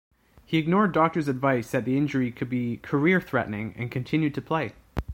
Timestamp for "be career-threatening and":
2.49-3.91